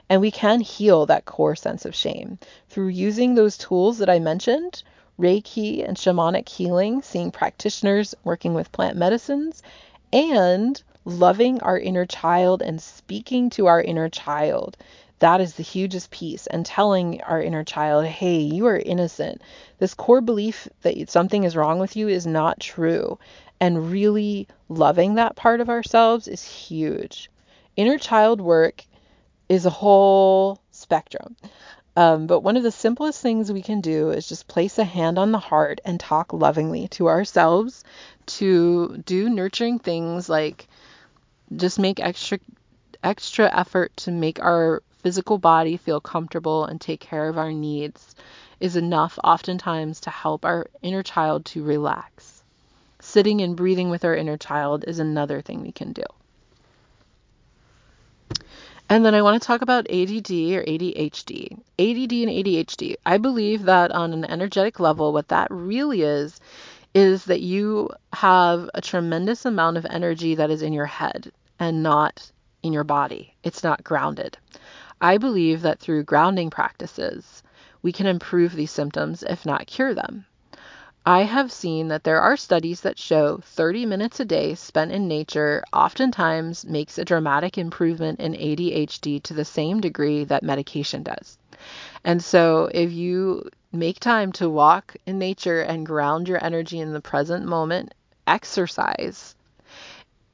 [0.07, 2.37] And we can heal that core sense of shame
[2.69, 4.83] through using those tools that I mentioned
[5.19, 9.63] Reiki and shamanic healing, seeing practitioners, working with plant medicines,
[10.11, 14.75] and loving our inner child and speaking to our inner child.
[15.19, 16.47] That is the hugest piece.
[16.47, 19.41] And telling our inner child, hey, you are innocent.
[19.77, 23.17] This core belief that something is wrong with you is not true.
[23.59, 27.29] And really loving that part of ourselves is huge.
[27.77, 28.83] Inner child work
[29.47, 31.35] is a whole spectrum.
[31.97, 35.17] Um, but one of the simplest things we can do is just place a hand
[35.17, 37.85] on the heart and talk lovingly to ourselves
[38.27, 40.67] to do nurturing things like
[41.55, 42.39] just make extra
[43.03, 48.15] extra effort to make our physical body feel comfortable and take care of our needs
[48.59, 52.41] is enough oftentimes to help our inner child to relax.
[52.99, 56.03] Sitting and breathing with our inner child is another thing we can do.
[58.87, 61.53] And then I want to talk about ADD or ADHD.
[61.79, 62.95] ADD and ADHD.
[63.05, 66.39] I believe that on an energetic level, what that really is,
[66.95, 71.29] is that you have a tremendous amount of energy that is in your head
[71.59, 72.31] and not
[72.63, 73.35] in your body.
[73.43, 74.37] It's not grounded.
[75.01, 77.43] I believe that through grounding practices,
[77.81, 80.25] we can improve these symptoms, if not cure them.
[81.05, 85.07] I have seen that there are studies that show 30 minutes a day spent in
[85.07, 91.37] nature oftentimes makes a dramatic improvement in ADHD to the same degree that medication does.
[92.05, 96.93] And so if you make time to walk in nature and ground your energy in
[96.93, 97.93] the present moment,
[98.27, 99.35] exercise,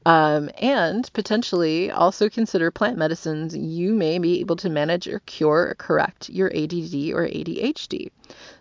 [0.04, 3.56] um, and potentially also consider plant medicines.
[3.56, 8.10] You may be able to manage or cure or correct your ADD or ADHD.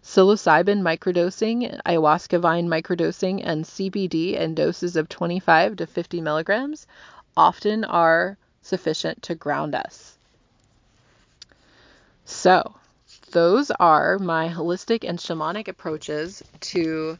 [0.03, 6.85] Psilocybin microdosing, ayahuasca vine microdosing, and CBD in doses of 25 to 50 milligrams
[7.35, 10.17] often are sufficient to ground us.
[12.25, 12.75] So,
[13.31, 17.17] those are my holistic and shamanic approaches to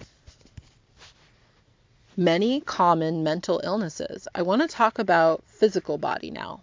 [2.18, 4.28] many common mental illnesses.
[4.36, 6.62] I want to talk about physical body now.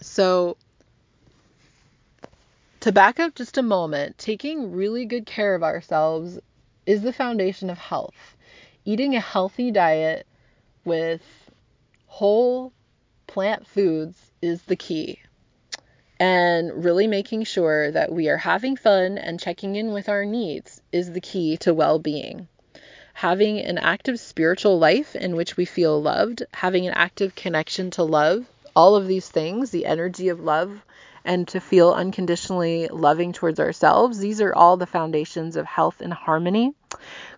[0.00, 0.56] So,
[2.80, 6.38] to back up just a moment, taking really good care of ourselves
[6.86, 8.36] is the foundation of health.
[8.84, 10.26] Eating a healthy diet
[10.84, 11.22] with
[12.06, 12.72] whole
[13.26, 15.20] plant foods is the key.
[16.20, 20.82] And really making sure that we are having fun and checking in with our needs
[20.92, 22.46] is the key to well being.
[23.14, 28.02] Having an active spiritual life in which we feel loved, having an active connection to
[28.02, 28.44] love,
[28.76, 30.82] all of these things, the energy of love,
[31.24, 36.12] and to feel unconditionally loving towards ourselves, these are all the foundations of health and
[36.12, 36.74] harmony.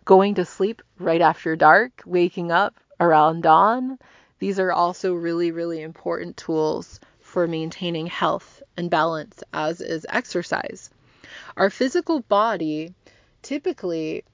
[0.05, 4.01] Going to sleep right after dark, waking up around dawn,
[4.41, 10.91] these are also really, really important tools for maintaining health and balance, as is exercise.
[11.57, 12.95] Our physical body
[13.43, 14.25] typically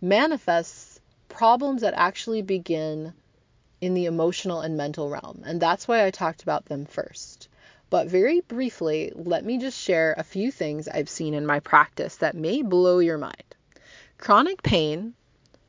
[0.00, 3.14] manifests problems that actually begin
[3.80, 7.48] in the emotional and mental realm, and that's why I talked about them first.
[7.90, 12.16] But very briefly, let me just share a few things I've seen in my practice
[12.16, 13.54] that may blow your mind.
[14.18, 15.14] Chronic pain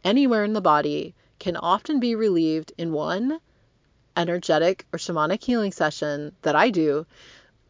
[0.03, 3.39] anywhere in the body can often be relieved in one
[4.15, 7.05] energetic or shamanic healing session that I do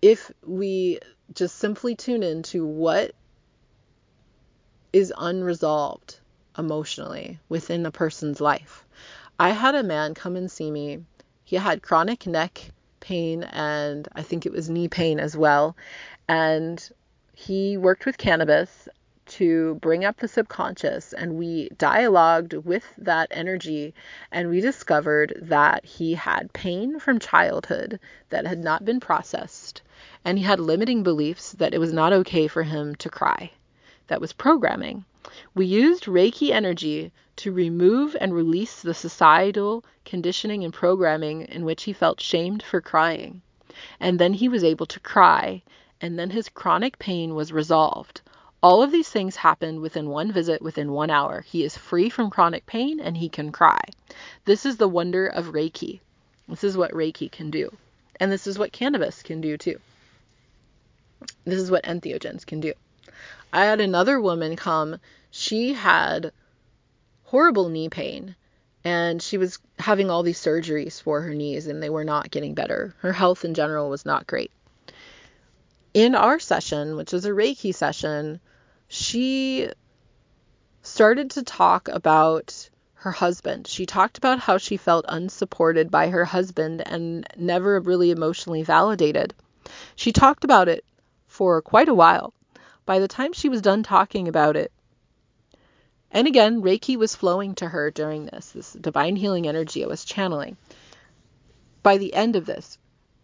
[0.04, 0.99] if we
[1.34, 3.14] just simply tune into what
[4.91, 6.20] is unresolved
[6.58, 8.86] emotionally within a person's life.
[9.39, 11.06] I had a man come and see me.
[11.45, 15.78] He had chronic neck pain and I think it was knee pain as well.
[16.28, 16.86] And
[17.34, 18.89] he worked with cannabis
[19.26, 23.93] to bring up the subconscious and we dialogued with that energy
[24.34, 28.01] and we discovered that he had pain from childhood
[28.32, 29.82] that had not been processed
[30.26, 33.51] and he had limiting beliefs that it was not okay for him to cry.
[34.07, 35.05] That was programming.
[35.55, 41.84] We used Reiki energy to remove and release the societal conditioning and programming in which
[41.84, 43.41] he felt shamed for crying.
[43.99, 45.63] And then he was able to cry,
[45.99, 48.21] and then his chronic pain was resolved.
[48.61, 51.41] All of these things happened within one visit, within one hour.
[51.41, 53.82] He is free from chronic pain and he can cry.
[54.45, 55.99] This is the wonder of Reiki.
[56.47, 57.76] This is what Reiki can do.
[58.19, 59.80] And this is what cannabis can do too.
[61.45, 62.74] This is what entheogens can do.
[63.51, 64.97] I had another woman come.
[65.30, 66.32] She had
[67.24, 68.36] horrible knee pain
[68.84, 72.53] and she was having all these surgeries for her knees and they were not getting
[72.53, 72.95] better.
[72.99, 74.51] Her health in general was not great.
[75.93, 78.39] In our session, which was a Reiki session,
[78.88, 79.69] she
[80.82, 83.67] started to talk about her husband.
[83.67, 89.34] She talked about how she felt unsupported by her husband and never really emotionally validated.
[89.95, 90.84] She talked about it
[91.34, 92.32] for quite a while.
[92.86, 94.72] By the time she was done talking about it,
[96.12, 100.06] and again, Reiki was flowing to her during this, this divine healing energy I was
[100.06, 100.58] channeling.
[101.82, 102.78] By the end of this,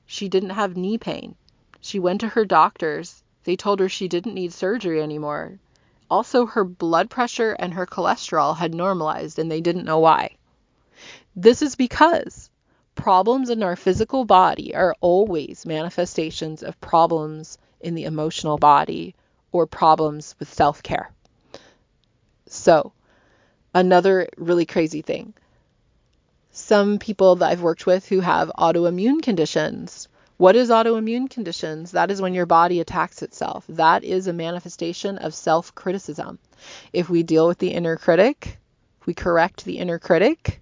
[0.08, 1.36] she didn't have knee pain.
[1.82, 5.60] She went to her doctors they told her she didn't need surgery anymore.
[6.10, 10.36] Also, her blood pressure and her cholesterol had normalized and they didn't know why.
[11.36, 12.50] This is because
[12.96, 19.16] problems in our physical body are always manifestations of problems in the emotional body
[19.52, 21.12] or problems with self care.
[22.48, 22.94] So,
[23.74, 25.34] another really crazy thing
[26.52, 30.08] some people that I've worked with who have autoimmune conditions
[30.40, 31.92] what is autoimmune conditions?
[31.92, 33.66] That is when your body attacks itself.
[33.68, 36.40] That is a manifestation of self criticism.
[36.94, 38.58] If we deal with the inner critic,
[39.06, 40.62] we correct the inner critic,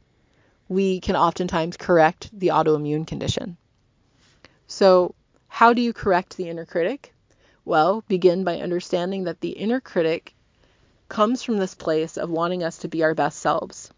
[0.67, 3.55] we can oftentimes correct the autoimmune condition.
[4.65, 5.13] So,
[5.57, 7.13] how do you correct the inner critic?
[7.65, 10.33] Well, begin by understanding that the inner critic
[11.09, 13.91] comes from this place of wanting us to be our best selves.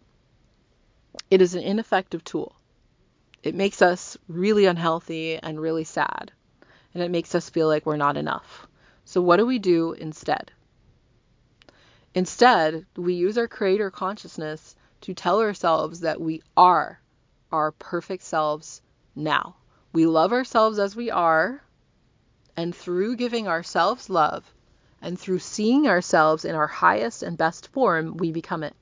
[1.30, 2.55] It is an ineffective tool
[3.41, 6.32] it makes us really unhealthy and really sad.
[6.93, 8.68] And it makes us feel like we're not enough.
[9.05, 10.51] So, what do we do instead?
[12.14, 16.99] Instead, we use our creator consciousness to tell ourselves that we are
[17.51, 18.82] our perfect selves
[19.16, 19.55] now.
[19.91, 21.61] We love ourselves as we are,
[22.55, 24.53] and through giving ourselves love
[25.01, 28.75] and through seeing ourselves in our highest and best form, we become it.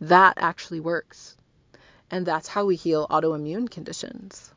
[0.00, 1.36] That actually works.
[2.10, 4.52] And that's how we heal autoimmune conditions.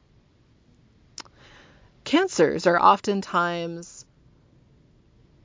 [2.04, 4.06] Cancers are oftentimes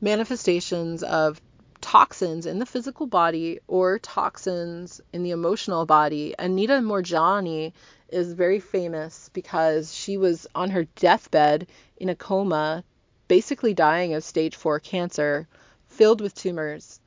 [0.00, 1.40] manifestations of
[1.80, 6.34] toxins in the physical body or toxins in the emotional body.
[6.38, 7.72] Anita Moorjani
[8.08, 12.84] is very famous because she was on her deathbed in a coma
[13.28, 15.46] basically dying of stage four cancer,
[15.88, 16.98] filled with tumors.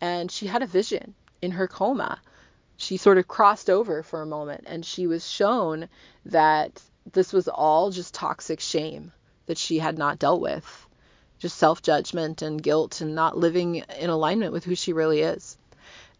[0.00, 2.20] And she had a vision in her coma.
[2.76, 5.88] She sort of crossed over for a moment and she was shown
[6.26, 6.82] that
[7.12, 9.12] this was all just toxic shame
[9.46, 10.86] that she had not dealt with.
[11.38, 15.56] Just self judgment and guilt and not living in alignment with who she really is.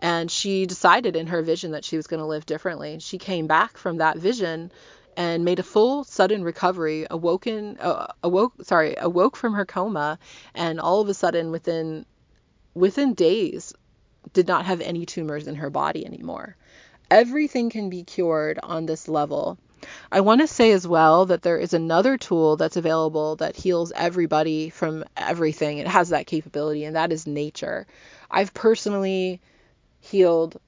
[0.01, 2.99] And she decided in her vision that she was going to live differently.
[3.01, 4.71] She came back from that vision
[5.17, 10.19] and made a full sudden recovery, awoken, uh, awoke, sorry, awoke from her coma,
[10.55, 12.07] and all of a sudden within
[12.75, 13.75] within days
[14.33, 16.57] did not have any tumors in her body anymore.
[17.11, 19.59] Everything can be cured on this level.
[20.13, 23.93] I want to say as well that there is another tool that's available that heals
[23.95, 25.79] everybody from everything.
[25.79, 27.87] It has that capability, and that is nature.
[28.31, 29.41] I've personally
[30.11, 30.61] healed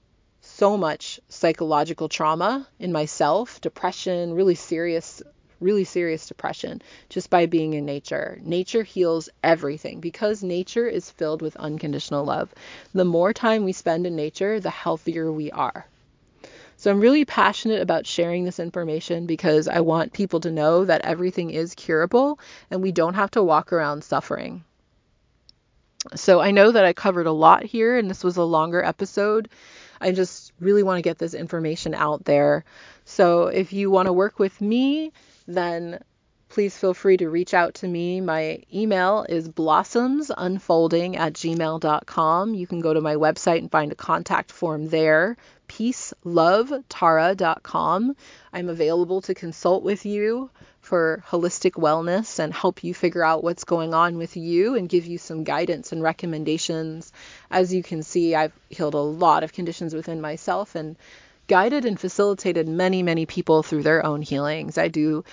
[0.43, 5.22] so much psychological trauma in myself, depression, really serious
[5.61, 6.80] really serious depression
[7.11, 8.38] just by being in nature.
[8.43, 12.53] Nature heals everything because nature is filled with unconditional love.
[12.95, 15.86] The more time we spend in nature, the healthier we are.
[16.78, 21.05] So I'm really passionate about sharing this information because I want people to know that
[21.05, 22.38] everything is curable
[22.70, 24.64] and we don't have to walk around suffering.
[26.14, 29.48] So I know that I covered a lot here and this was a longer episode.
[30.01, 32.64] I just really want to get this information out there.
[33.05, 35.12] So if you want to work with me,
[35.46, 36.03] then
[36.48, 38.20] please feel free to reach out to me.
[38.20, 42.55] My email is blossomsunfolding at gmail.com.
[42.55, 45.36] You can go to my website and find a contact form there,
[45.68, 48.16] peacelovetara.com.
[48.53, 50.51] I'm available to consult with you
[50.81, 55.07] for holistic wellness and help you figure out what's going on with you and give
[55.07, 57.12] you some guidance and recommendations.
[57.51, 60.97] As you can see, I've healed a lot of conditions within myself and
[61.47, 64.78] guided and facilitated many, many people through their own healings.
[64.78, 65.24] I do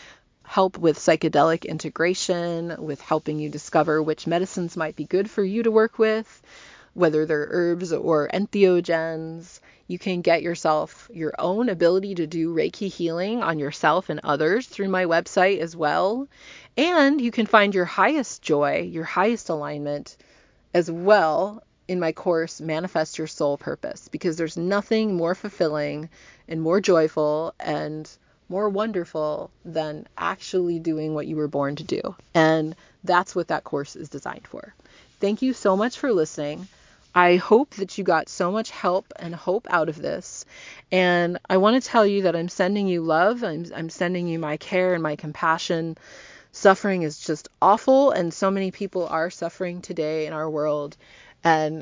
[0.43, 5.61] help with psychedelic integration, with helping you discover which medicines might be good for you
[5.63, 6.41] to work with,
[6.93, 9.59] whether they're herbs or entheogens.
[9.87, 14.67] You can get yourself your own ability to do Reiki healing on yourself and others
[14.67, 16.27] through my website as well.
[16.75, 20.17] And you can find your highest joy, your highest alignment
[20.73, 26.09] as well in my course, Manifest Your Soul Purpose, because there's nothing more fulfilling
[26.47, 28.09] and more joyful and
[28.49, 32.15] more wonderful than actually doing what you were born to do.
[32.33, 34.73] And that's what that course is designed for.
[35.19, 36.67] Thank you so much for listening.
[37.17, 40.45] I hope that you got so much help and hope out of this.
[40.91, 43.43] And I want to tell you that I'm sending you love.
[43.43, 45.97] I'm, I'm sending you my care and my compassion.
[46.51, 50.95] Suffering is just awful, and so many people are suffering today in our world.
[51.43, 51.81] And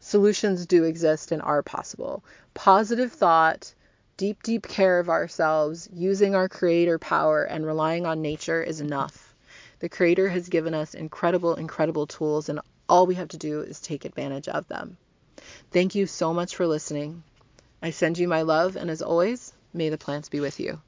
[0.00, 2.24] solutions do exist and are possible.
[2.54, 3.74] Positive thought,
[4.16, 9.34] deep, deep care of ourselves, using our creator power, and relying on nature is enough.
[9.80, 13.80] The Creator has given us incredible, incredible tools, and all we have to do is
[13.80, 14.96] take advantage of them.
[15.70, 17.22] Thank you so much for listening.
[17.82, 20.80] I send you my love, and as always, may the plants be with you.